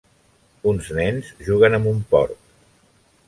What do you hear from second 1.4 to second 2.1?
juguen amb un